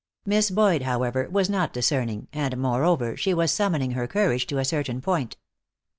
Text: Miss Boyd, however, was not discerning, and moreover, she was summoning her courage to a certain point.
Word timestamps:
Miss 0.25 0.49
Boyd, 0.49 0.81
however, 0.81 1.29
was 1.29 1.47
not 1.47 1.73
discerning, 1.73 2.27
and 2.33 2.57
moreover, 2.57 3.15
she 3.15 3.35
was 3.35 3.51
summoning 3.51 3.91
her 3.91 4.07
courage 4.07 4.47
to 4.47 4.57
a 4.57 4.65
certain 4.65 4.99
point. 4.99 5.37